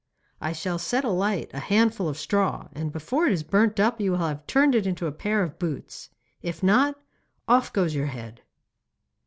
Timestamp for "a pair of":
5.05-5.59